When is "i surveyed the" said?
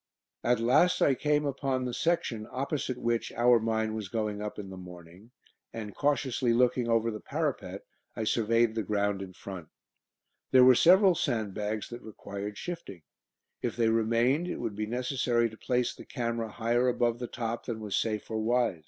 8.15-8.81